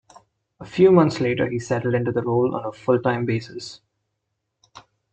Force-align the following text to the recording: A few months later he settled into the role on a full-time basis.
A 0.59 0.65
few 0.65 0.91
months 0.91 1.19
later 1.21 1.47
he 1.47 1.59
settled 1.59 1.93
into 1.93 2.11
the 2.11 2.23
role 2.23 2.55
on 2.55 2.65
a 2.65 2.71
full-time 2.71 3.23
basis. 3.23 3.81